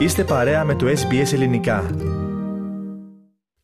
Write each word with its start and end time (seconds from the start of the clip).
Είστε 0.00 0.24
παρέα 0.24 0.64
με 0.64 0.74
το 0.74 0.86
SBS 0.86 1.32
Ελληνικά. 1.32 1.90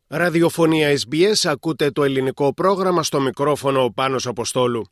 Ραδιοφωνία 0.06 0.98
SBS, 0.98 1.34
ακούτε 1.44 1.90
το 1.90 2.04
ελληνικό 2.04 2.54
πρόγραμμα 2.54 3.02
στο 3.02 3.20
μικρόφωνο 3.20 3.84
ο 3.84 3.92
Πάνος 3.92 4.26
Αποστόλου. 4.26 4.86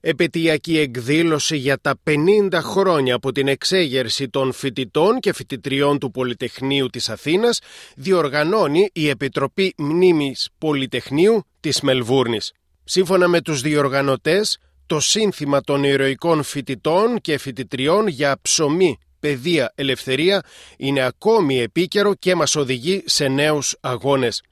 Επαιτειακή 0.00 0.78
εκδήλωση 0.78 1.56
για 1.56 1.78
τα 1.80 2.00
50 2.50 2.52
χρόνια 2.52 3.14
από 3.14 3.32
την 3.32 3.48
εξέγερση 3.48 4.28
των 4.28 4.52
φοιτητών 4.52 5.18
και 5.18 5.32
φοιτητριών 5.32 5.98
του 5.98 6.10
Πολυτεχνείου 6.10 6.86
της 6.86 7.08
Αθήνας 7.08 7.60
διοργανώνει 7.96 8.88
η 8.92 9.08
Επιτροπή 9.08 9.74
Μνήμης 9.76 10.48
Πολυτεχνείου 10.58 11.46
της 11.60 11.80
Μελβούρνης. 11.80 12.52
Σύμφωνα 12.84 13.28
με 13.28 13.40
τους 13.40 13.60
διοργανωτές, 13.60 14.58
το 14.86 15.00
σύνθημα 15.00 15.60
των 15.60 15.84
ηρωικών 15.84 16.42
φοιτητών 16.42 17.20
και 17.20 17.38
φοιτητριών 17.38 18.06
για 18.06 18.38
ψωμί, 18.42 18.98
παιδεία, 19.20 19.72
ελευθερία 19.74 20.42
είναι 20.76 21.00
ακόμη 21.00 21.60
επίκαιρο 21.60 22.14
και 22.14 22.34
μας 22.34 22.56
οδηγεί 22.56 23.02
σε 23.06 23.28
νέους 23.28 23.76
αγώνες. 23.80 24.42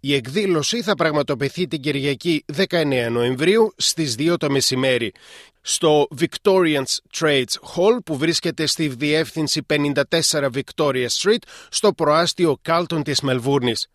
Η 0.00 0.14
εκδήλωση 0.14 0.82
θα 0.82 0.94
πραγματοποιηθεί 0.94 1.66
την 1.66 1.80
Κυριακή 1.80 2.44
19 2.56 3.08
Νοεμβρίου 3.10 3.74
στις 3.76 4.14
2 4.18 4.36
το 4.38 4.50
μεσημέρι 4.50 5.12
στο 5.60 6.08
Victorians 6.20 7.18
Trades 7.18 7.44
Hall 7.74 7.98
που 8.04 8.16
βρίσκεται 8.16 8.66
στη 8.66 8.88
διεύθυνση 8.88 9.62
54 9.68 10.02
Victoria 10.30 11.06
Street 11.06 11.42
στο 11.68 11.92
προάστιο 11.92 12.58
Κάλτον 12.62 13.02
της 13.02 13.20
Μελβούρνης. 13.20 13.88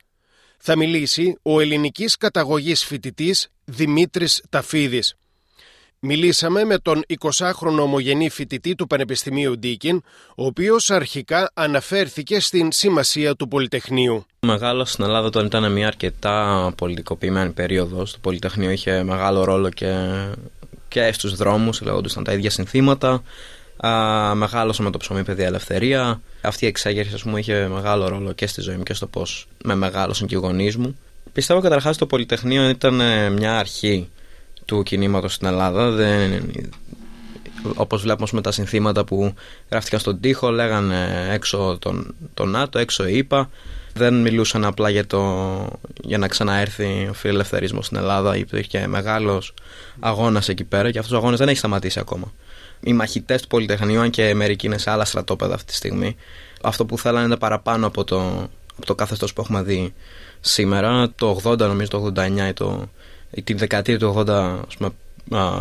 Θα 0.57 0.75
μιλήσει 0.75 1.37
ο 1.41 1.59
ελληνικής 1.59 2.17
καταγωγής 2.17 2.83
φοιτητής 2.83 3.47
Δημήτρης 3.65 4.43
Ταφίδης. 4.49 5.15
Μιλήσαμε 6.03 6.63
με 6.63 6.77
τον 6.77 7.03
20χρονο 7.19 7.79
ομογενή 7.79 8.29
φοιτητή 8.29 8.75
του 8.75 8.87
Πανεπιστημίου 8.87 9.57
Ντίκιν, 9.59 10.01
ο 10.35 10.45
οποίος 10.45 10.89
αρχικά 10.89 11.51
αναφέρθηκε 11.53 12.39
στην 12.39 12.71
σημασία 12.71 13.35
του 13.35 13.47
Πολυτεχνείου. 13.47 14.25
Μεγάλο 14.39 14.85
στην 14.85 15.03
Ελλάδα 15.03 15.27
όταν 15.27 15.45
ήταν 15.45 15.71
μια 15.71 15.87
αρκετά 15.87 16.73
πολιτικοποιημένη 16.77 17.51
περίοδος. 17.51 18.11
Το 18.11 18.17
Πολυτεχνείο 18.21 18.71
είχε 18.71 19.03
μεγάλο 19.03 19.43
ρόλο 19.43 19.69
και, 19.69 19.93
και 20.87 21.11
στους 21.11 21.35
δρόμους, 21.35 21.81
λέγονταν 21.81 22.23
τα 22.23 22.33
ίδια 22.33 22.49
συνθήματα. 22.49 23.23
Α, 23.77 24.35
μεγάλωσα 24.35 24.83
με 24.83 24.91
το 24.91 24.97
ψωμί 24.97 25.23
παιδεία 25.23 25.45
ελευθερία. 25.45 26.21
Αυτή 26.41 26.65
η 26.65 26.67
εξέγερση, 26.67 27.13
ας 27.13 27.23
πούμε, 27.23 27.39
είχε 27.39 27.67
μεγάλο 27.67 28.07
ρόλο 28.07 28.31
και 28.31 28.47
στη 28.47 28.61
ζωή 28.61 28.75
μου 28.75 28.83
και 28.83 28.93
στο 28.93 29.07
πώς 29.07 29.47
με 29.63 29.75
μεγάλωσαν 29.75 30.27
και 30.27 30.35
οι 30.35 30.37
γονείς 30.37 30.77
μου. 30.77 30.97
Πιστεύω 31.33 31.61
καταρχάς 31.61 31.97
το 31.97 32.05
Πολυτεχνείο 32.05 32.69
ήταν 32.69 33.01
ε, 33.01 33.29
μια 33.29 33.57
αρχή 33.57 34.09
του 34.71 34.83
κινήματος 34.83 35.33
στην 35.33 35.47
Ελλάδα. 35.47 35.89
Δεν, 35.89 36.51
όπως 37.75 38.01
βλέπουμε 38.01 38.27
με 38.31 38.41
τα 38.41 38.51
συνθήματα 38.51 39.03
που 39.03 39.33
γράφτηκαν 39.69 39.99
στον 39.99 40.19
τοίχο, 40.19 40.51
λέγανε 40.51 41.27
έξω 41.31 41.77
τον, 41.79 42.15
τον 42.33 42.49
ΝΑΤΟ, 42.49 42.79
έξω 42.79 43.07
η 43.07 43.17
ΕΠΑ. 43.17 43.49
Δεν 43.93 44.21
μιλούσαν 44.21 44.65
απλά 44.65 44.89
για, 44.89 45.07
το, 45.07 45.19
για 46.01 46.17
να 46.17 46.27
ξαναέρθει 46.27 47.07
ο 47.09 47.13
φιλελευθερισμός 47.13 47.85
στην 47.85 47.97
Ελλάδα. 47.97 48.37
Υπήρχε 48.37 48.87
μεγάλος 48.87 49.53
αγώνας 49.99 50.49
εκεί 50.49 50.63
πέρα 50.63 50.91
και 50.91 50.99
αυτός 50.99 51.13
ο 51.13 51.17
αγώνας 51.17 51.39
δεν 51.39 51.47
έχει 51.47 51.57
σταματήσει 51.57 51.99
ακόμα. 51.99 52.33
Οι 52.79 52.93
μαχητές 52.93 53.41
του 53.41 53.47
Πολυτεχνείου, 53.47 54.01
αν 54.01 54.09
και 54.09 54.33
μερικοί 54.33 54.65
είναι 54.65 54.77
σε 54.77 54.91
άλλα 54.91 55.05
στρατόπεδα 55.05 55.53
αυτή 55.53 55.65
τη 55.65 55.75
στιγμή, 55.75 56.15
αυτό 56.61 56.85
που 56.85 56.97
θέλανε 56.97 57.25
είναι 57.25 57.37
παραπάνω 57.37 57.87
από 57.87 58.03
το, 58.03 58.19
από 58.77 58.85
το 58.85 58.95
καθεστώς 58.95 59.33
που 59.33 59.41
έχουμε 59.41 59.61
δει 59.61 59.93
σήμερα. 60.39 61.11
Το 61.15 61.39
80, 61.43 61.57
νομίζω 61.57 61.89
το 61.89 62.11
89 62.15 62.49
ή 62.49 62.53
το 62.53 62.89
την 63.43 63.57
δεκαετία 63.57 63.99
του 63.99 64.13
80 64.17 64.29
ας 64.67 64.75
πούμε, 64.77 64.91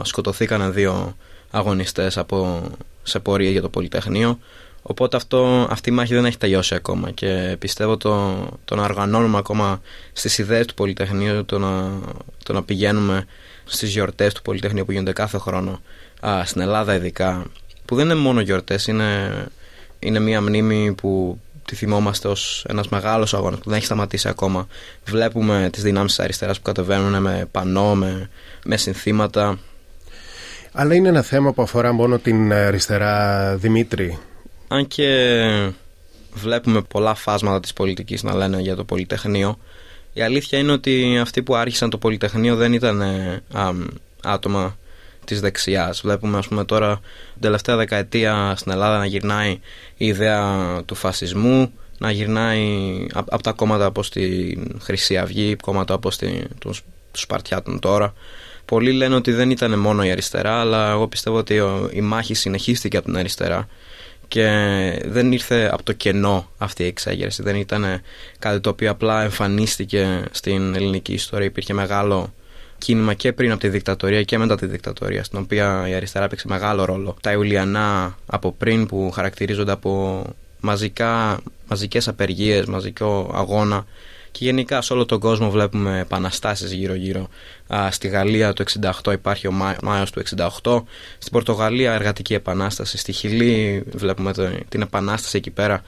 σκοτωθήκαν 0.03 0.73
δύο 0.73 1.17
αγωνιστές 1.51 2.19
από, 2.19 2.63
σε 3.03 3.19
πορεία 3.19 3.51
για 3.51 3.61
το 3.61 3.69
Πολυτεχνείο. 3.69 4.39
Οπότε 4.83 5.17
αυτό, 5.17 5.67
αυτή 5.71 5.91
η 5.91 5.93
μάχη 5.93 6.15
δεν 6.15 6.25
έχει 6.25 6.39
τελειώσει 6.39 6.75
ακόμα 6.75 7.11
και 7.11 7.57
πιστεύω 7.59 7.97
το, 7.97 8.47
το 8.65 8.75
να 8.75 8.83
οργανώνουμε 8.83 9.39
ακόμα 9.39 9.81
στις 10.13 10.39
ιδέες 10.39 10.67
του 10.67 10.75
Πολυτεχνείου 10.75 11.45
το 11.45 11.59
να, 11.59 11.91
το 12.45 12.53
να 12.53 12.63
πηγαίνουμε 12.63 13.27
στις 13.65 13.91
γιορτές 13.91 14.35
του 14.35 14.43
Πολυτεχνείου 14.43 14.85
που 14.85 14.93
γίνονται 14.93 15.13
κάθε 15.13 15.39
χρόνο 15.39 15.81
α, 16.21 16.45
στην 16.45 16.61
Ελλάδα 16.61 16.95
ειδικά 16.95 17.45
που 17.85 17.95
δεν 17.95 18.05
είναι 18.05 18.15
μόνο 18.15 18.41
γιορτές 18.41 18.87
είναι, 18.87 19.31
είναι 19.99 20.19
μια 20.19 20.43
μνήμη 20.43 20.93
που 20.93 21.41
τη 21.71 21.77
θυμόμαστε 21.77 22.29
ως 22.29 22.65
ένας 22.69 22.89
μεγάλος 22.89 23.35
αγώνας 23.35 23.59
που 23.59 23.69
δεν 23.69 23.77
έχει 23.77 23.85
σταματήσει 23.85 24.29
ακόμα. 24.29 24.67
Βλέπουμε 25.05 25.69
τις 25.73 25.83
δυνάμεις 25.83 26.15
της 26.15 26.25
αριστεράς 26.25 26.57
που 26.57 26.63
κατεβαίνουν 26.63 27.23
με 27.23 27.49
πανό, 27.51 27.95
με, 27.95 28.31
με 28.65 28.77
συνθήματα. 28.77 29.59
Αλλά 30.73 30.95
είναι 30.95 31.09
ένα 31.09 31.23
θέμα 31.23 31.53
που 31.53 31.63
αφορά 31.63 31.93
μόνο 31.93 32.19
την 32.19 32.53
αριστερά 32.53 33.57
Δημήτρη. 33.57 34.19
Αν 34.69 34.87
και 34.87 35.07
βλέπουμε 36.33 36.81
πολλά 36.81 37.15
φάσματα 37.15 37.61
της 37.61 37.73
πολιτικής 37.73 38.23
να 38.23 38.35
λένε 38.35 38.61
για 38.61 38.77
το 38.77 38.85
Πολυτεχνείο, 38.85 39.59
η 40.13 40.23
αλήθεια 40.23 40.59
είναι 40.59 40.73
ότι 40.73 41.19
αυτοί 41.21 41.43
που 41.43 41.55
άρχισαν 41.55 41.91
το 41.91 41.99
Πολυτεχνείο 41.99 42.57
δεν 42.57 42.73
ήταν 42.73 43.03
άτομα 44.23 44.79
της 45.25 45.41
δεξιάς. 45.41 46.01
Βλέπουμε, 46.01 46.39
ας 46.39 46.49
πούμε, 46.49 46.65
τώρα 46.65 47.01
την 47.33 47.41
τελευταία 47.41 47.77
δεκαετία 47.77 48.55
στην 48.57 48.73
Ελλάδα 48.73 48.99
να 48.99 49.07
γυρνάει 49.07 49.59
η 49.97 50.07
ιδέα 50.07 50.83
του 50.85 50.95
φασισμού, 50.95 51.73
να 51.99 52.11
γυρνάει 52.11 53.07
από 53.15 53.43
τα 53.43 53.53
κόμματα 53.53 53.87
όπως 53.87 54.11
τη 54.11 54.55
Χρυσή 54.81 55.19
Αυγή, 55.19 55.57
κόμματα 55.57 55.95
όπως 55.95 56.19
τους 56.59 56.83
Σπαρτιάτων 57.13 57.81
τώρα. 57.81 58.15
Πολλοί 58.65 58.93
λένε 58.93 59.15
ότι 59.15 59.33
δεν 59.33 59.51
ήταν 59.51 59.79
μόνο 59.79 60.05
η 60.05 60.11
αριστερά, 60.11 60.61
αλλά 60.61 60.91
εγώ 60.91 61.09
πιστεύω 61.09 61.37
ότι 61.37 61.61
η 61.91 62.01
μάχη 62.01 62.35
συνεχίστηκε 62.35 62.97
από 62.97 63.07
την 63.07 63.17
αριστερά 63.17 63.69
και 64.29 64.47
δεν 65.05 65.33
ήρθε 65.33 65.71
από 65.73 65.83
το 65.83 65.93
κενό 65.93 66.51
αυτή 66.59 66.83
η 66.83 66.87
εξέγερση. 66.87 67.43
Δεν 67.43 67.57
ήταν 67.57 68.01
κάτι 68.39 68.61
το 68.61 68.71
οποίο 68.71 68.91
απλά 68.91 69.23
εμφανίστηκε 69.23 70.25
στην 70.31 70.75
ελληνική 70.75 71.13
ιστορία. 71.13 71.47
Υπήρχε 71.47 71.73
μεγάλο 71.73 72.35
κίνημα 72.81 73.15
και 73.15 73.33
πριν 73.33 73.51
από 73.51 73.61
τη 73.61 73.69
δικτατορία 73.69 74.23
και 74.23 74.39
μετά 74.39 74.57
τη 74.57 74.67
δικτατορία, 74.67 75.25
στην 75.25 75.39
οποία 75.39 75.89
η 75.89 75.95
αριστερά 75.95 76.25
έπαιξε 76.25 76.49
μεγάλο 76.49 76.85
ρόλο. 76.85 77.17
Τα 77.21 77.33
Ιουλιανά 77.33 78.19
από 78.27 78.53
πριν 78.53 78.87
που 78.87 79.11
χαρακτηρίζονται 79.11 79.73
από 79.73 80.23
μαζικά, 80.61 81.41
μαζικές 81.69 82.09
απεργίες, 82.09 82.67
μαζικό 82.67 83.31
αγώνα 83.35 83.87
και 84.31 84.45
γενικά 84.45 84.83
σε 84.83 84.93
όλο 84.93 85.07
τον 85.07 85.21
κόσμο 85.21 85.51
βλέπουμε 85.51 85.99
επαναστάσεις 85.99 86.73
γύρω 86.73 86.95
γύρω. 86.95 87.29
στη 87.91 88.09
Γαλλία 88.09 88.53
το 88.53 88.65
68 89.05 89.13
υπάρχει 89.13 89.47
ο 89.47 89.53
Μάιος 89.83 90.11
του 90.11 90.23
68, 90.63 90.83
στην 91.19 91.33
Πορτογαλία 91.33 91.93
εργατική 91.93 92.35
επανάσταση, 92.35 92.99
στη 92.99 93.13
Χιλή 93.13 93.85
βλέπουμε 93.95 94.33
την 94.69 94.83
επανάσταση 94.83 95.37
εκεί 95.37 95.51
πέρα 95.51 95.83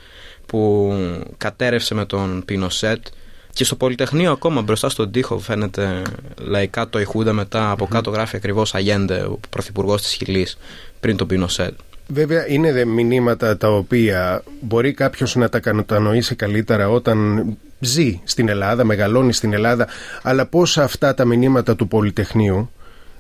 που 0.47 0.93
κατέρευσε 1.37 1.95
με 1.95 2.05
τον 2.05 2.43
Πινοσέτ 2.45 3.07
και 3.53 3.65
στο 3.65 3.77
Πολυτεχνείο 3.77 4.33
ακόμα 4.33 4.61
μπροστά 4.61 4.89
στον 4.89 5.11
τοίχο 5.11 5.39
φαίνεται 5.39 6.03
λαϊκά 6.39 6.89
το 6.89 7.01
Ιχούντα 7.01 7.33
μετά 7.33 7.71
από 7.71 7.87
κάτω 7.87 8.11
γράφει 8.11 8.37
ακριβώς 8.37 8.75
Αγέντε, 8.75 9.21
ο 9.21 9.41
πρωθυπουργός 9.51 10.03
της 10.03 10.13
Χιλής 10.13 10.59
πριν 11.01 11.17
τον 11.17 11.27
Πινοσέτ. 11.27 11.73
Βέβαια 12.07 12.49
είναι 12.49 12.85
μηνύματα 12.85 13.57
τα 13.57 13.69
οποία 13.69 14.43
μπορεί 14.61 14.93
κάποιος 14.93 15.35
να 15.35 15.49
τα 15.49 15.61
κατανοήσει 15.61 16.35
καλύτερα 16.35 16.89
όταν 16.89 17.45
ζει 17.81 18.21
στην 18.25 18.49
Ελλάδα, 18.49 18.85
μεγαλώνει 18.85 19.33
στην 19.33 19.53
Ελλάδα 19.53 19.87
αλλά 20.23 20.47
πώς 20.47 20.79
αυτά 20.79 21.15
τα 21.15 21.25
μηνύματα 21.25 21.77
του 21.77 21.89
Πολυτεχνείου 21.89 22.71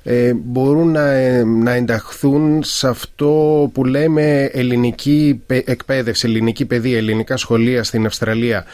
ε, 0.02 0.32
μπορούν 0.34 0.90
να, 0.90 1.10
ε, 1.12 1.44
να 1.44 1.72
ενταχθούν 1.72 2.62
σε 2.64 2.88
αυτό 2.88 3.70
που 3.74 3.84
λέμε 3.84 4.50
ελληνική 4.52 5.42
εκπαίδευση, 5.46 6.26
ελληνική 6.26 6.64
παιδεία, 6.64 6.96
ελληνικά 6.96 7.36
σχολεία 7.36 7.84
στην 7.84 8.06
Αυστραλία. 8.06 8.64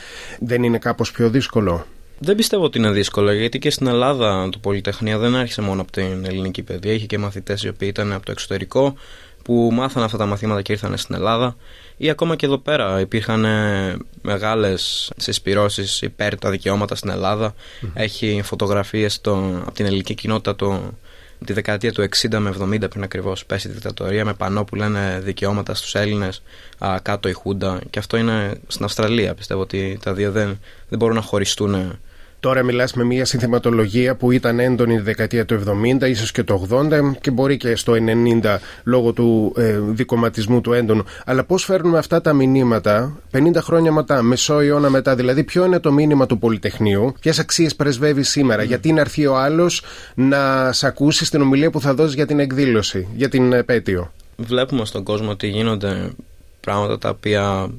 Δεν 0.40 0.62
είναι 0.62 0.78
κάπως 0.78 1.10
πιο 1.10 1.30
δύσκολο; 1.30 1.86
Δεν 2.18 2.36
πιστεύω 2.36 2.64
ότι 2.64 2.78
είναι 2.78 2.90
δύσκολο 2.90 3.32
γιατί 3.32 3.58
και 3.58 3.70
στην 3.70 3.86
Ελλάδα 3.86 4.48
το 4.52 4.58
Πολυτεχνείο 4.58 5.18
δεν 5.18 5.36
άρχισε 5.36 5.62
μόνο 5.62 5.80
από 5.80 5.92
την 5.92 6.24
ελληνική 6.26 6.62
παιδεία. 6.62 6.92
Είχε 6.92 7.06
και 7.06 7.18
μαθητές 7.18 7.62
οι 7.62 7.68
οποίοι 7.68 7.88
ήταν 7.90 8.12
από 8.12 8.24
το 8.24 8.32
εξωτερικό 8.32 8.94
που 9.42 9.70
μάθαν 9.72 10.02
αυτά 10.02 10.16
τα 10.16 10.26
μαθήματα 10.26 10.62
και 10.62 10.72
ήρθαν 10.72 10.96
στην 10.96 11.14
Ελλάδα. 11.14 11.56
Ή 11.96 12.10
ακόμα 12.10 12.36
και 12.36 12.46
εδώ 12.46 12.58
πέρα 12.58 13.00
υπήρχαν 13.00 13.44
ε, 13.44 13.96
μεγάλες 14.22 15.12
συσπηρώσεις 15.16 16.02
υπέρ 16.02 16.38
τα 16.38 16.50
δικαιώματα 16.50 16.94
στην 16.94 17.10
Ελλάδα. 17.10 17.54
Έχει 17.94 18.40
φωτογραφίες 18.44 19.20
από 19.24 19.72
την 19.72 19.86
ελληνική 19.86 20.14
κοινότητα 20.14 20.56
το 20.56 20.92
τη 21.44 21.52
δεκαετία 21.52 21.92
του 21.92 22.08
60 22.30 22.38
με 22.38 22.54
70 22.60 22.90
πριν 22.90 23.02
ακριβώς 23.02 23.46
πέσει 23.46 23.68
η 23.68 23.70
δικτατορία 23.70 24.24
με 24.24 24.34
πανό 24.34 24.64
που 24.64 24.74
λένε 24.74 25.20
δικαιώματα 25.22 25.74
στους 25.74 25.94
Έλληνες, 25.94 26.42
κάτω 27.02 27.28
η 27.28 27.32
Χούντα. 27.32 27.80
Και 27.90 27.98
αυτό 27.98 28.16
είναι 28.16 28.60
στην 28.66 28.84
Αυστραλία. 28.84 29.34
Πιστεύω 29.34 29.60
ότι 29.60 29.98
τα 30.02 30.14
δύο 30.14 30.32
δεν, 30.32 30.58
δεν 30.88 30.98
μπορούν 30.98 31.16
να 31.16 31.22
χωριστούν 31.22 31.98
Τώρα 32.40 32.62
μιλάς 32.62 32.92
με 32.92 33.04
μια 33.04 33.24
συνθεματολογία 33.24 34.14
που 34.14 34.30
ήταν 34.30 34.58
έντονη 34.58 34.96
τη 34.96 35.02
δεκαετία 35.02 35.44
του 35.44 35.62
70, 36.00 36.08
ίσως 36.08 36.32
και 36.32 36.42
το 36.42 36.66
80 36.70 37.16
και 37.20 37.30
μπορεί 37.30 37.56
και 37.56 37.76
στο 37.76 37.92
90 38.42 38.58
λόγω 38.84 39.12
του 39.12 39.52
ε, 39.56 39.78
δικοματισμού 39.78 40.60
του 40.60 40.72
έντονου. 40.72 41.04
Αλλά 41.24 41.44
πώς 41.44 41.64
φέρνουμε 41.64 41.98
αυτά 41.98 42.20
τα 42.20 42.32
μηνύματα 42.32 43.18
50 43.32 43.38
χρόνια 43.56 43.92
μετά, 43.92 44.22
μεσό 44.22 44.58
αιώνα 44.60 44.90
μετά, 44.90 45.14
δηλαδή 45.14 45.44
ποιο 45.44 45.64
είναι 45.64 45.78
το 45.78 45.92
μήνυμα 45.92 46.26
του 46.26 46.38
Πολυτεχνείου, 46.38 47.14
ποιες 47.20 47.38
αξίες 47.38 47.76
πρεσβεύει 47.76 48.22
σήμερα, 48.22 48.62
mm. 48.62 48.66
γιατί 48.66 48.92
να 48.92 49.00
έρθει 49.00 49.26
ο 49.26 49.36
άλλος 49.36 49.82
να 50.14 50.72
σε 50.72 50.86
ακούσει 50.86 51.24
στην 51.24 51.40
ομιλία 51.40 51.70
που 51.70 51.80
θα 51.80 51.94
δώσει 51.94 52.14
για 52.14 52.26
την 52.26 52.38
εκδήλωση, 52.38 53.08
για 53.14 53.28
την 53.28 53.52
επέτειο; 53.52 54.12
Βλέπουμε 54.36 54.84
στον 54.84 55.02
κόσμο 55.02 55.30
ότι 55.30 55.46
γίνονται 55.46 56.10
πράγματα 56.60 56.98
τα 56.98 57.08
οποία 57.08 57.70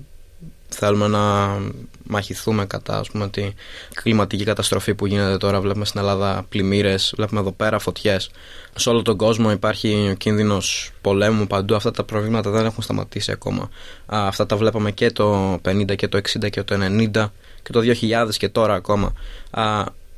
θέλουμε 0.70 1.08
να 1.08 1.58
μαχηθούμε 2.04 2.66
κατά 2.66 3.00
ας 3.00 3.10
πούμε, 3.10 3.30
τη 3.30 3.54
κλιματική 3.94 4.44
καταστροφή 4.44 4.96
που 4.96 5.06
γίνεται 5.06 5.38
τώρα. 5.38 5.62
Βλέπουμε 5.62 5.86
στην 5.86 6.00
Ελλάδα 6.00 6.46
πλημμύρες, 6.50 7.14
βλέπουμε 7.16 7.40
εδώ 7.40 7.52
πέρα 7.52 7.80
φωτιές. 7.80 8.32
Σε 8.76 8.90
όλο 8.90 9.02
τον 9.02 9.18
κόσμο 9.18 9.52
υπάρχει 9.52 10.10
ο 10.12 10.16
κίνδυνος 10.16 10.92
πολέμου 11.02 11.48
παντού. 11.48 11.76
Αυτά 11.76 11.92
τα 11.92 12.04
προβλήματα 12.04 12.50
δεν 12.50 12.66
έχουν 12.66 12.84
σταματήσει 12.84 13.32
ακόμα. 13.32 13.70
Αυτά 14.06 14.46
τα 14.46 14.56
βλέπαμε 14.58 14.92
και 14.92 15.12
το 15.12 15.54
50 15.66 15.96
και 15.96 16.08
το 16.08 16.18
60 16.18 16.50
και 16.50 16.64
το 16.64 16.76
90 16.76 17.32
και 17.64 17.72
το 17.72 17.80
2000 17.80 18.30
και 18.38 18.50
τώρα 18.50 18.74
ακόμα. 18.74 19.14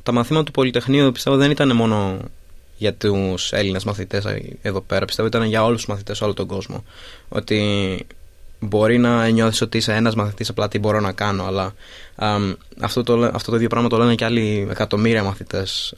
Τα 0.03 0.11
μαθήματα 0.11 0.45
του 0.45 0.51
Πολυτεχνείου 0.51 1.11
πιστεύω 1.11 1.37
δεν 1.37 1.51
ήταν 1.51 1.75
μόνο 1.75 2.19
για 2.77 2.93
τους 2.93 3.51
Έλληνες 3.51 3.83
μαθητές 3.83 4.23
εδώ 4.61 4.81
πέρα. 4.81 5.05
Πιστεύω 5.05 5.27
ήταν 5.27 5.43
για 5.43 5.63
όλους 5.63 5.77
τους 5.77 5.89
μαθητές 5.89 6.17
σε 6.17 6.23
όλο 6.23 6.33
τον 6.33 6.47
κόσμο. 6.47 6.83
Ότι 7.29 8.05
μπορεί 8.61 8.97
να 8.97 9.27
νιώθεις 9.27 9.61
ότι 9.61 9.77
είσαι 9.77 9.93
ένας 9.93 10.15
μαθητής, 10.15 10.49
απλά 10.49 10.67
τι 10.67 10.79
μπορώ 10.79 10.99
να 10.99 11.11
κάνω. 11.11 11.45
Αλλά 11.45 11.73
αυτό, 12.79 13.03
το, 13.03 13.31
αυτό 13.33 13.49
το 13.49 13.55
ίδιο 13.55 13.69
πράγμα 13.69 13.89
το 13.89 13.97
λένε 13.97 14.15
και 14.15 14.25
άλλοι 14.25 14.67
εκατομμύρια 14.69 15.23
μαθητές. 15.23 15.93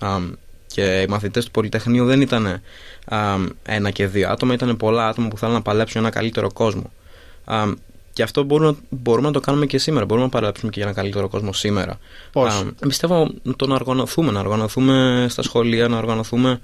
και 0.67 1.01
οι 1.01 1.07
μαθητές 1.09 1.45
του 1.45 1.51
Πολυτεχνείου 1.51 2.05
δεν 2.05 2.21
ήταν 2.21 2.61
ένα 3.63 3.91
και 3.91 4.07
δύο 4.07 4.29
άτομα, 4.29 4.53
ήταν 4.53 4.77
πολλά 4.77 5.07
άτομα 5.07 5.27
που 5.27 5.37
θέλουν 5.37 5.53
να 5.53 5.61
παλέψουν 5.61 6.01
ένα 6.01 6.09
καλύτερο 6.09 6.51
κόσμο. 6.53 6.91
Και 8.13 8.23
αυτό 8.23 8.43
μπορούμε, 8.43 8.75
μπορούμε 8.89 9.27
να 9.27 9.33
το 9.33 9.39
κάνουμε 9.39 9.65
και 9.65 9.77
σήμερα. 9.77 10.05
Μπορούμε 10.05 10.25
να 10.25 10.31
παλέψουμε 10.31 10.71
και 10.71 10.79
για 10.79 10.87
ένα 10.87 10.97
καλύτερο 10.97 11.29
κόσμο 11.29 11.53
σήμερα. 11.53 11.99
Πώς; 12.31 12.65
πιστεύω 12.79 13.31
το 13.55 13.67
να 13.67 13.75
οργανωθούμε, 13.75 14.31
να 14.31 14.39
οργανωθούμε 14.39 15.25
στα 15.29 15.41
σχολεία, 15.41 15.87
να 15.87 15.97
οργανωθούμε. 15.97 16.59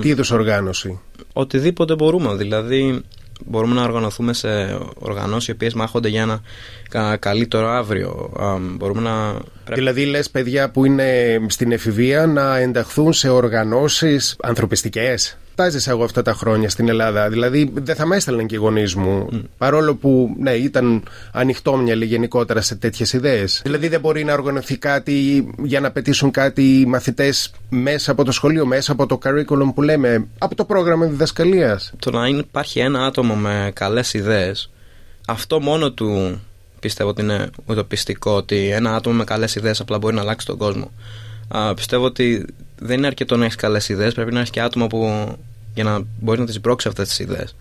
Τι 0.00 0.08
είδους 0.08 0.30
οργάνωση; 0.30 1.00
Οτιδήποτε 1.32 1.94
μπορούμε. 1.94 2.34
Δηλαδή, 2.34 3.02
μπορούμε 3.46 3.74
να 3.74 3.82
οργανωθούμε 3.82 4.32
σε 4.32 4.78
οργανώσεις 4.94 5.48
οι 5.48 5.50
οποίες 5.50 5.74
μάχονται 5.74 6.08
για 6.08 6.22
ένα 6.22 7.16
καλύτερο 7.16 7.68
αύριο. 7.68 8.32
Μπορούμε 8.76 9.00
να... 9.00 9.36
Δηλαδή 9.74 10.04
λες 10.04 10.30
παιδιά 10.30 10.70
που 10.70 10.84
είναι 10.84 11.40
στην 11.48 11.72
εφηβεία 11.72 12.26
να 12.26 12.56
ενταχθούν 12.58 13.12
σε 13.12 13.28
οργανώσεις 13.28 14.36
ανθρωπιστικές; 14.42 15.36
Τα 15.58 15.64
έζησα 15.64 15.90
εγώ 15.90 16.04
αυτά 16.04 16.22
τα 16.22 16.32
χρόνια 16.32 16.68
στην 16.70 16.88
Ελλάδα. 16.88 17.28
Δηλαδή 17.28 17.70
δεν 17.74 17.94
θα 17.94 18.06
με 18.06 18.16
έστελναν 18.16 18.46
και 18.46 18.54
οι 18.54 18.58
γονείς 18.58 18.94
μου. 18.94 19.28
Παρόλο 19.58 19.94
που 19.94 20.36
ναι, 20.38 20.50
ήταν 20.50 21.02
ανοιχτόμυαλοι 21.32 22.04
γενικότερα 22.04 22.60
σε 22.60 22.74
τέτοιες 22.74 23.12
ιδέες. 23.12 23.60
Δηλαδή 23.64 23.88
δεν 23.88 24.00
μπορεί 24.00 24.24
να 24.24 24.32
οργανωθεί 24.32 24.76
κάτι 24.76 25.48
για 25.62 25.80
να 25.80 25.90
πετύσουν 25.90 26.30
κάτι 26.30 26.80
οι 26.80 26.86
μαθητές 26.86 27.52
μέσα 27.68 28.10
από 28.10 28.24
το 28.24 28.32
σχολείο, 28.32 28.66
μέσα 28.66 28.92
από 28.92 29.06
το 29.06 29.18
curriculum 29.24 29.74
που 29.74 29.82
λέμε, 29.82 30.26
από 30.38 30.54
το 30.54 30.64
πρόγραμμα 30.64 31.06
διδασκαλίας. 31.06 31.92
Το 31.98 32.10
να 32.10 32.28
υπάρχει 32.28 32.78
ένα 32.78 33.04
άτομο 33.04 33.34
με 33.34 33.70
καλές 33.74 34.14
ιδέες, 34.14 34.70
αυτό 35.26 35.60
μόνο 35.60 35.92
του 35.92 36.40
πιστεύω 36.80 37.10
ότι 37.10 37.22
είναι 37.22 37.50
ουτοπιστικό. 37.66 38.30
Ότι 38.30 38.68
ένα 38.68 38.94
άτομο 38.94 39.16
με 39.16 39.24
καλές 39.24 39.54
ιδέες 39.54 39.80
απλά 39.80 39.98
μπορεί 39.98 40.14
να 40.14 40.20
αλλάξει 40.20 40.46
τον 40.46 40.56
κόσμο. 40.56 40.90
Α, 41.48 41.74
πιστεύω 41.74 42.04
ότι 42.04 42.46
δεν 42.78 42.98
είναι 42.98 43.06
αρκετό 43.06 43.36
να 43.36 43.44
έχεις 43.44 43.56
καλές 43.56 43.88
ιδέες, 43.88 44.14
πρέπει 44.14 44.32
να 44.32 44.38
έχεις 44.38 44.50
και 44.50 44.60
άτομα 44.60 44.86
που 44.86 45.28
για 45.74 45.84
να 45.84 46.00
μπορείς 46.20 46.40
να 46.40 46.46
τις 46.46 46.60
μπρόξει 46.60 46.88
αυτές 46.88 47.08
τις 47.08 47.18
ιδέες. 47.18 47.56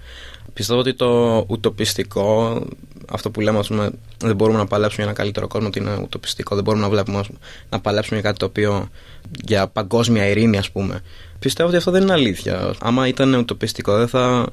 Πιστεύω 0.54 0.80
ότι 0.80 0.94
το 0.94 1.44
ουτοπιστικό, 1.48 2.62
αυτό 3.10 3.32
που 3.32 3.42
λέμε, 3.42 3.60
πούμε, 3.68 3.90
δεν 4.18 4.36
μπορούμε 4.36 4.58
να 4.58 4.66
παλέψουμε 4.66 5.04
για 5.04 5.12
ένα 5.12 5.22
καλύτερο 5.22 5.48
κόσμο, 5.48 5.68
ότι 5.68 5.80
είναι 5.80 6.00
ουτοπιστικό. 6.02 6.56
Δεν 6.56 6.64
μπορούμε 6.64 6.84
να 6.84 6.90
βλέπουμε 6.90 7.24
να 7.70 7.80
παλέψουμε 7.80 8.20
για 8.20 8.30
κάτι 8.30 8.40
το 8.40 8.46
οποίο 8.46 8.90
για 9.46 9.68
παγκόσμια 9.68 10.28
ειρήνη, 10.28 10.58
ας 10.58 10.72
πούμε. 10.72 11.02
Πιστεύω 11.40 11.70
ότι 11.70 11.78
αυτό 11.78 11.92
δεν 11.92 12.02
είναι 12.02 12.14
αλήθεια. 12.14 12.74
Άμα 12.80 13.08
ήταν 13.08 13.34
ουτοπιστικό, 13.34 13.98
δεν 13.98 14.08
θα, 14.08 14.50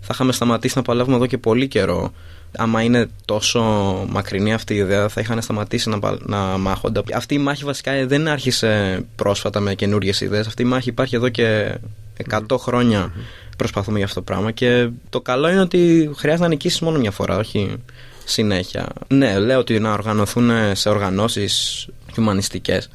θα 0.00 0.10
είχαμε 0.12 0.32
σταματήσει 0.32 0.76
να 0.76 0.82
παλεύουμε 0.82 1.16
εδώ 1.16 1.26
και 1.26 1.38
πολύ 1.38 1.68
καιρό. 1.68 2.12
Άμα 2.56 2.82
είναι 2.82 3.08
τόσο 3.24 3.60
μακρινή 4.08 4.52
αυτή 4.52 4.74
η 4.74 4.76
ιδέα, 4.76 5.08
θα 5.08 5.20
είχαν 5.20 5.42
σταματήσει 5.42 5.88
να, 5.88 5.98
να 6.20 6.38
μάχονται. 6.38 7.02
Αυτή 7.14 7.34
η 7.34 7.38
μάχη 7.38 7.64
βασικά 7.64 8.06
δεν 8.06 8.28
άρχισε 8.28 9.00
πρόσφατα 9.16 9.60
με 9.60 9.74
καινούριε 9.74 10.12
ιδέες. 10.20 10.46
Αυτή 10.46 10.62
η 10.62 10.66
μάχη 10.66 10.88
υπάρχει 10.88 11.16
εδώ 11.16 11.28
και 11.28 11.78
100 12.30 12.40
χρόνια 12.58 13.12
προσπαθούμε 13.56 13.96
για 13.96 14.06
αυτό 14.06 14.18
το 14.18 14.24
πράγμα 14.24 14.50
και 14.50 14.88
το 15.08 15.20
καλό 15.20 15.48
είναι 15.48 15.60
ότι 15.60 16.10
χρειάζεται 16.16 16.42
να 16.42 16.48
νικήσεις 16.48 16.80
μόνο 16.80 16.98
μια 16.98 17.10
φορά, 17.10 17.36
όχι 17.36 17.76
συνέχεια. 18.24 18.86
Ναι, 19.08 19.38
λέω 19.38 19.58
ότι 19.58 19.78
να 19.78 19.92
οργανωθούν 19.92 20.50
σε 20.72 20.88
οργανώσεις 20.88 21.86
χιουμανιστικές 22.12 22.88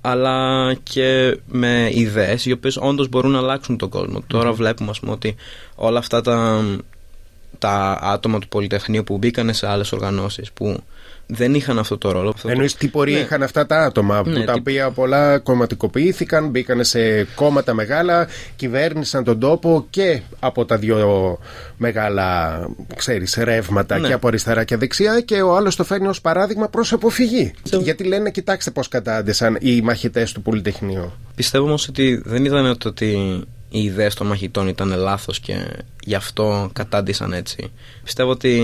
αλλά 0.00 0.74
και 0.82 1.38
με 1.46 1.88
ιδέες 1.92 2.46
οι 2.46 2.52
οποίες 2.52 2.76
όντως 2.76 3.08
μπορούν 3.08 3.30
να 3.30 3.38
αλλάξουν 3.38 3.76
τον 3.76 3.88
κόσμο. 3.88 4.22
Τώρα 4.26 4.52
βλέπουμε 4.52 4.90
ας 4.90 5.00
πούμε 5.00 5.12
ότι 5.12 5.34
όλα 5.74 5.98
αυτά 5.98 6.20
τα, 6.20 6.64
τα 7.58 7.98
άτομα 8.02 8.38
του 8.38 8.48
Πολυτεχνείου 8.48 9.04
που 9.04 9.18
μπήκαν 9.18 9.54
σε 9.54 9.68
άλλες 9.68 9.92
οργανώσεις 9.92 10.52
που 10.52 10.82
δεν 11.26 11.54
είχαν 11.54 11.78
αυτό 11.78 11.98
το 11.98 12.12
ρόλο. 12.12 12.34
Εννοείς 12.46 12.74
τι 12.74 12.88
πορεία 12.88 13.16
ναι. 13.16 13.22
είχαν 13.22 13.42
αυτά 13.42 13.66
τα 13.66 13.78
άτομα 13.82 14.22
που 14.22 14.30
ναι, 14.30 14.44
τα 14.44 14.52
οποία 14.52 14.90
πολλά 14.90 15.38
κομματικοποιήθηκαν, 15.38 16.48
μπήκαν 16.48 16.84
σε 16.84 17.24
κόμματα 17.24 17.74
μεγάλα, 17.74 18.28
κυβέρνησαν 18.56 19.24
τον 19.24 19.38
τόπο 19.38 19.86
και 19.90 20.20
από 20.40 20.64
τα 20.64 20.76
δύο 20.76 21.38
μεγάλα 21.76 22.58
ξέρεις, 22.96 23.38
ρεύματα 23.42 23.98
ναι. 23.98 24.06
και 24.06 24.12
από 24.12 24.28
αριστερά 24.28 24.64
και 24.64 24.76
δεξιά 24.76 25.20
και 25.20 25.42
ο 25.42 25.56
άλλος 25.56 25.76
το 25.76 25.84
φέρνει 25.84 26.06
ως 26.06 26.20
παράδειγμα 26.20 26.68
προς 26.68 26.92
αποφυγή. 26.92 27.52
Γιατί 27.80 28.04
λένε 28.04 28.30
κοιτάξτε 28.30 28.70
πώς 28.70 28.88
κατάντησαν 28.88 29.56
οι 29.60 29.80
μαχητές 29.80 30.32
του 30.32 30.42
Πολυτεχνείου. 30.42 31.12
Πιστεύω 31.34 31.66
όμως 31.66 31.88
ότι 31.88 32.22
δεν 32.24 32.44
ήταν 32.44 32.76
ότι 32.84 33.42
οι 33.68 33.82
ιδέες 33.82 34.14
των 34.14 34.26
μαχητών 34.26 34.68
ήταν 34.68 34.96
λάθος 34.96 35.40
και 35.40 35.84
γι' 36.04 36.14
αυτό 36.14 36.70
κατάντησαν 36.72 37.32
έτσι. 37.32 37.72
Πιστεύω 38.04 38.30
ότι 38.30 38.56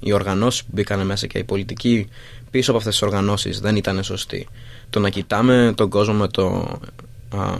οι 0.00 0.12
οργανώσεις 0.12 0.64
που 0.64 0.70
μπήκαν 0.72 1.06
μέσα 1.06 1.26
και 1.26 1.38
οι 1.38 1.44
πολιτικοί 1.44 2.08
πίσω 2.50 2.70
από 2.70 2.78
αυτές 2.78 2.98
τις 2.98 3.02
οργανώσεις 3.02 3.60
δεν 3.60 3.76
ήταν 3.76 4.02
σωστοί. 4.02 4.48
Το 4.90 5.00
να 5.00 5.08
κοιτάμε 5.08 5.72
τον 5.76 5.88
κόσμο 5.88 6.14
με 6.14 6.28
το, 6.28 6.78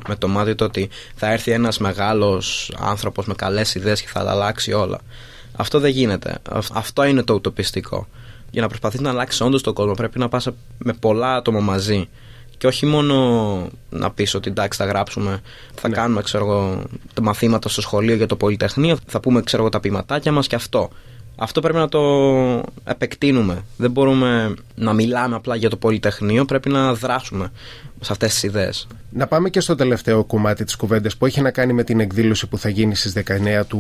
με 0.09 0.17
το 0.19 0.29
μάτι 0.29 0.55
του 0.55 0.65
ότι 0.69 0.89
θα 1.15 1.33
έρθει 1.33 1.51
ένας 1.51 1.79
μεγάλος 1.79 2.73
άνθρωπος 2.79 3.27
με 3.27 3.35
καλές 3.35 3.75
ιδέες 3.75 4.01
και 4.01 4.09
θα 4.09 4.31
αλλάξει 4.31 4.73
όλα. 4.73 5.01
Αυτό 5.57 5.81
δεν 5.81 5.91
γίνεται. 5.91 6.39
Αυτό 6.73 7.05
είναι 7.05 7.23
το 7.23 7.35
ουτοπιστικό. 7.35 8.07
Για 8.51 8.63
να 8.63 8.69
προσπαθείς 8.69 9.01
να 9.01 9.11
αλλάξεις 9.11 9.41
όντως 9.41 9.63
τον 9.63 9.75
κόσμο, 9.75 9.95
πρέπει 9.95 10.19
να 10.19 10.29
πας 10.29 10.49
με 10.79 10.93
πολλά 10.93 11.35
άτομα 11.35 11.61
μαζί. 11.61 12.09
Και 12.59 12.67
όχι 12.67 12.87
μόνο 12.87 13.69
να 13.91 14.11
πεις 14.11 14.35
ότι 14.35 14.51
εντάξει, 14.51 14.79
θα 14.79 14.85
γράψουμε, 14.89 15.41
θα 15.75 15.89
ναι. 15.89 15.95
κάνουμε 15.95 16.23
ξέρω, 16.23 16.83
τα 17.15 17.23
μαθήματα 17.23 17.69
στο 17.69 17.81
σχολείο 17.81 18.15
για 18.15 18.27
το 18.27 18.37
Πολυτεχνείο, 18.37 18.97
θα 19.07 19.21
πούμε 19.21 19.43
ξέρω, 19.43 19.69
τα 19.69 19.81
ποιηματάκια 19.81 20.33
μας 20.33 20.47
και 20.47 20.55
αυτό. 20.55 20.91
Αυτό 21.37 21.61
πρέπει 21.61 21.79
να 21.79 21.89
το 21.89 22.01
επεκτείνουμε. 22.85 23.65
Δεν 23.77 23.91
μπορούμε 23.91 24.55
να 24.75 24.93
μιλάμε 24.93 25.35
απλά 25.35 25.57
για 25.57 25.71
το 25.71 25.77
Πολυτεχνείο, 25.77 26.45
πρέπει 26.45 26.69
να 26.69 26.95
δράσουμε 26.95 27.53
σε 28.01 28.13
αυτές 28.13 28.33
τις 28.33 28.43
ιδέες. 28.43 28.87
Να 29.17 29.27
πάμε 29.27 29.51
και 29.51 29.61
στο 29.61 29.75
τελευταίο 29.75 30.25
κομμάτι 30.25 30.65
της 30.65 30.77
κουβέντας 30.77 31.17
που 31.17 31.27
έχει 31.27 31.41
να 31.41 31.51
κάνει 31.51 31.73
με 31.73 31.85
την 31.85 32.01
εκδήλωση 32.01 32.47
που 32.47 32.59
θα 32.59 32.69
γίνει 32.69 32.95
στις 32.95 33.13
19 33.13 33.65
του 33.69 33.79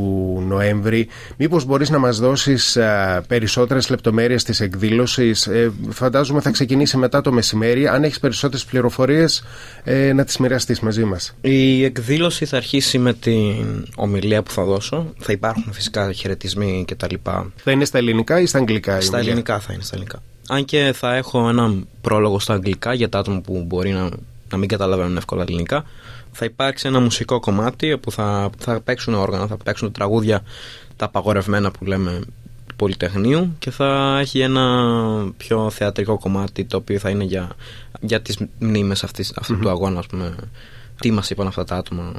Νοέμβρη. 0.48 1.08
Μήπως 1.36 1.64
μπορείς 1.64 1.90
να 1.90 1.98
μας 1.98 2.18
δώσεις 2.18 2.76
α, 2.76 3.22
περισσότερες 3.28 3.90
λεπτομέρειες 3.90 4.44
της 4.44 4.60
εκδήλωσης; 4.60 5.46
Ε, 5.46 5.72
φαντάζομαι 5.88 6.40
θα 6.40 6.50
ξεκινήσει 6.50 6.96
μετά 6.96 7.20
το 7.20 7.32
μεσημέρι. 7.32 7.88
Αν 7.88 8.04
έχεις 8.04 8.20
περισσότερες 8.20 8.64
πληροφορίες 8.64 9.44
ε, 9.84 10.12
να 10.12 10.24
τις 10.24 10.36
μοιραστείς 10.38 10.80
μαζί 10.80 11.04
μας. 11.04 11.34
Η 11.40 11.84
εκδήλωση 11.84 12.44
θα 12.44 12.56
αρχίσει 12.56 12.98
με 12.98 13.12
την 13.12 13.86
ομιλία 13.96 14.42
που 14.42 14.50
θα 14.50 14.64
δώσω. 14.64 15.12
Θα 15.18 15.32
υπάρχουν 15.32 15.72
φυσικά 15.72 16.12
χαιρετισμοί 16.12 16.84
κτλ. 16.86 17.14
Θα 17.56 17.70
είναι 17.70 17.84
στα 17.84 17.98
ελληνικά 17.98 18.40
ή 18.40 18.46
στα 18.46 18.58
αγγλικά. 18.58 19.00
Στα 19.00 19.18
ελληνικά 19.18 19.58
θα 19.58 19.72
είναι 19.72 19.82
στα 19.82 19.94
ελληνικά. 19.94 20.22
Αν 20.48 20.64
και 20.64 20.92
θα 20.94 21.14
έχω 21.14 21.48
ένα 21.48 21.74
πρόλογο 22.00 22.38
στα 22.38 22.54
αγγλικά 22.54 22.94
για 22.94 23.08
τα 23.08 23.18
άτομα 23.18 23.40
που 23.40 23.64
μπορεί 23.66 23.90
να, 23.90 24.08
να 24.54 24.60
μην 24.60 24.68
καταλαβαίνουν 24.68 25.16
εύκολα 25.16 25.42
ελληνικά. 25.42 25.84
Θα 26.32 26.44
υπάρξει 26.44 26.88
ένα 26.88 27.00
μουσικό 27.00 27.40
κομμάτι 27.40 27.92
όπου 27.92 28.10
θα, 28.10 28.50
θα 28.58 28.80
παίξουν 28.80 29.14
όργανα, 29.14 29.46
θα 29.46 29.56
παίξουν 29.56 29.92
τραγούδια 29.92 30.42
τα 30.96 31.04
απαγορευμένα 31.04 31.70
που 31.70 31.84
λέμε 31.84 32.20
του 32.66 32.74
Πολυτεχνείου 32.76 33.54
και 33.58 33.70
θα 33.70 34.18
έχει 34.20 34.40
ένα 34.40 34.64
πιο 35.36 35.70
θεατρικό 35.70 36.18
κομμάτι 36.18 36.64
το 36.64 36.76
οποίο 36.76 36.98
θα 36.98 37.10
είναι 37.10 37.24
για, 37.24 37.50
για 38.00 38.20
τις 38.20 38.38
μνήμες 38.58 39.04
αυτής, 39.04 39.32
του 39.60 39.68
αγώνα 39.68 39.98
ας 39.98 40.06
πούμε. 40.06 40.34
Τι 41.00 41.10
μας 41.10 41.30
είπαν 41.30 41.46
αυτά 41.46 41.64
τα 41.64 41.76
άτομα; 41.76 42.12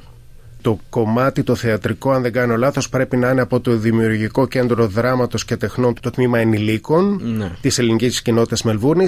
Το 0.65 0.79
κομμάτι 0.89 1.43
το 1.43 1.55
θεατρικό, 1.55 2.11
αν 2.11 2.21
δεν 2.21 2.31
κάνω 2.31 2.57
λάθος, 2.57 2.89
πρέπει 2.89 3.17
να 3.17 3.29
είναι 3.29 3.41
από 3.41 3.59
το 3.59 3.75
Δημιουργικό 3.75 4.47
Κέντρο 4.47 4.87
Δράματος 4.87 5.45
και 5.45 5.57
Τεχνών, 5.57 5.93
το 6.01 6.09
τμήμα 6.09 6.39
ενηλίκων 6.39 7.19
ναι. 7.37 7.51
της 7.61 7.79
ελληνικής 7.79 8.21
κοινότητας 8.21 8.63
Μελβούρνη. 8.63 9.05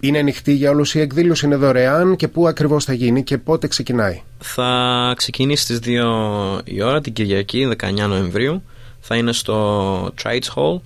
Είναι 0.00 0.18
ανοιχτή 0.18 0.52
για 0.52 0.70
όλους 0.70 0.94
η 0.94 1.00
εκδήλωση, 1.00 1.46
είναι 1.46 1.56
δωρεάν 1.56 2.16
και 2.16 2.28
πού 2.28 2.48
ακριβώς 2.48 2.84
θα 2.84 2.92
γίνει 2.92 3.22
και 3.22 3.38
πότε 3.38 3.66
ξεκινάει; 3.66 4.22
Θα 4.38 5.12
ξεκινήσει 5.16 5.62
στις 5.62 5.78
2 5.84 6.58
η 6.64 6.82
ώρα 6.82 7.00
την 7.00 7.12
Κυριακή, 7.12 7.68
19 7.76 8.06
Νοεμβρίου. 8.08 8.62
Θα 9.00 9.16
είναι 9.16 9.32
στο 9.32 10.10
Trades 10.22 10.54
Hall. 10.54 10.80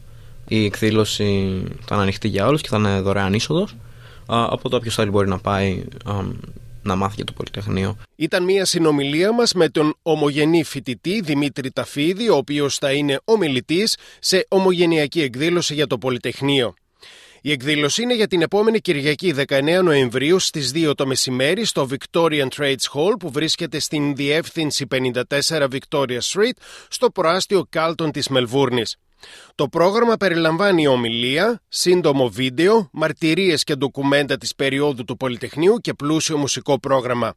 Η 0.48 0.64
εκδήλωση 0.64 1.62
θα 1.84 1.94
είναι 1.94 2.02
ανοιχτή 2.02 2.28
για 2.28 2.46
όλους 2.46 2.60
και 2.60 2.68
θα 2.68 2.76
είναι 2.76 3.00
δωρεάν 3.00 3.32
είσοδος. 3.32 3.76
Οπότε 4.26 4.76
όποιος 4.76 4.94
θέλει 4.94 5.10
μπορεί 5.10 5.28
να 5.28 5.38
πάει 5.38 5.82
να 6.82 6.96
μάθει 6.96 7.14
για 7.16 7.24
το 7.24 7.32
Πολυτεχνείο. 7.32 7.96
Ήταν 8.16 8.44
μια 8.44 8.64
συνομιλία 8.64 9.32
μας 9.32 9.52
με 9.52 9.68
τον 9.68 9.94
ομογενή 10.02 10.64
φοιτητή 10.64 11.20
Δημήτρη 11.20 11.70
Ταφίδη, 11.70 12.28
ο 12.28 12.36
οποίος 12.36 12.76
θα 12.76 12.92
είναι 12.92 13.20
ομιλητής 13.24 13.96
σε 14.18 14.46
ομογενειακή 14.48 15.22
εκδήλωση 15.22 15.74
για 15.74 15.86
το 15.86 15.98
Πολυτεχνείο. 15.98 16.74
Η 17.42 17.50
εκδήλωση 17.50 18.02
είναι 18.02 18.14
για 18.14 18.26
την 18.26 18.42
επόμενη 18.42 18.80
Κυριακή 18.80 19.34
19 19.48 19.80
Νοεμβρίου 19.82 20.38
στις 20.38 20.72
2 20.74 20.92
το 20.96 21.06
μεσημέρι 21.06 21.64
στο 21.64 21.88
Victorian 21.90 22.48
Trades 22.56 22.74
Hall 22.94 23.18
που 23.18 23.30
βρίσκεται 23.30 23.78
στην 23.78 24.14
διεύθυνση 24.14 24.86
54 24.90 25.22
Victoria 25.48 26.18
Street 26.32 26.56
στο 26.88 27.10
προάστιο 27.10 27.66
Κάλτον 27.70 28.10
της 28.10 28.28
Μελβούρνης. 28.28 28.96
Το 29.54 29.68
πρόγραμμα 29.68 30.16
περιλαμβάνει 30.16 30.86
ομιλία, 30.86 31.60
σύντομο 31.68 32.28
βίντεο, 32.28 32.88
μαρτυρίες 32.92 33.64
και 33.64 33.74
ντοκουμέντα 33.74 34.36
της 34.36 34.54
περίοδου 34.54 35.04
του 35.04 35.16
Πολυτεχνείου 35.16 35.76
και 35.76 35.94
πλούσιο 35.94 36.36
μουσικό 36.36 36.80
πρόγραμμα. 36.80 37.32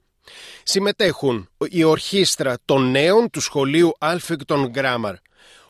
Συμμετέχουν 0.63 1.49
η 1.69 1.83
Ορχήστρα 1.83 2.57
των 2.65 2.91
Νέων 2.91 3.29
του 3.29 3.39
Σχολείου 3.39 3.91
Alphington 3.99 4.71
Grammar, 4.75 5.13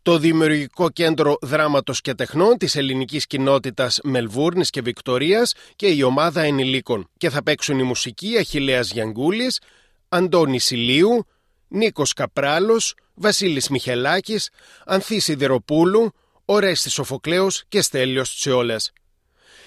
το 0.01 0.17
Δημιουργικό 0.17 0.89
Κέντρο 0.89 1.37
Δράματος 1.41 2.01
και 2.01 2.13
Τεχνών 2.13 2.57
της 2.57 2.75
ελληνικής 2.75 3.27
κοινότητας 3.27 3.99
Μελβούρνης 4.03 4.69
και 4.69 4.81
Βικτορίας 4.81 5.53
και 5.75 5.87
η 5.87 6.03
ομάδα 6.03 6.41
ενηλίκων 6.41 7.09
και 7.17 7.29
θα 7.29 7.43
παίξουν 7.43 7.79
η 7.79 7.83
μουσική 7.83 8.37
Αχιλέας 8.37 8.91
Γιανγκούλης, 8.91 9.61
Αντώνης 10.09 10.65
Σιλίου, 10.65 11.25
Νίκος 11.67 12.13
Καπράλος, 12.13 12.93
Βασίλης 13.15 13.69
Μιχελάκης, 13.69 14.49
Ανθής 14.85 15.23
Σιδεροπούλου, 15.23 16.11
Ορέστης 16.45 16.93
Σοφοκλέος 16.93 17.63
και 17.67 17.81
Στέλιος 17.81 18.35
Τσιόλας. 18.35 18.91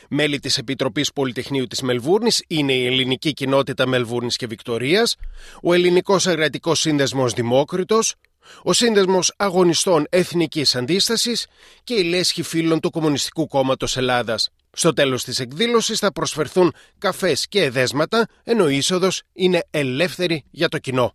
Μέλη 0.08 0.38
της 0.38 0.58
Επιτροπής 0.58 1.12
Πολυτεχνείου 1.12 1.66
της 1.66 1.82
Μελβούρνης 1.82 2.44
είναι 2.46 2.72
η 2.72 2.86
Ελληνική 2.86 3.32
Κοινότητα 3.32 3.86
Μελβούρνης 3.86 4.36
και 4.36 4.46
Βικτορίας, 4.46 5.16
ο 5.62 5.72
Ελληνικός 5.72 6.26
Αγρατικός 6.26 6.80
Σύνδεσμος 6.80 7.32
Δημόκριτος, 7.32 8.14
ο 8.62 8.72
Σύνδεσμος 8.72 9.32
Αγωνιστών 9.36 10.06
Εθνικής 10.10 10.76
Αντίστασης 10.76 11.46
και 11.84 11.94
η 11.94 12.02
Λέσχη 12.02 12.42
Φίλων 12.42 12.80
του 12.80 12.90
Κομμουνιστικού 12.90 13.46
Κόμματος 13.46 13.96
Ελλάδας. 13.96 14.48
Στο 14.72 14.92
τέλος 14.92 15.24
της 15.24 15.40
εκδήλωσης 15.40 15.98
θα 15.98 16.12
προσφερθούν 16.12 16.74
καφές 16.98 17.46
και 17.48 17.62
εδέσματα, 17.62 18.26
ενώ 18.44 18.68
η 18.68 18.76
είσοδος 18.76 19.22
είναι 19.32 19.66
ελεύθερη 19.70 20.44
για 20.50 20.68
το 20.68 20.78
κοινό. 20.78 21.14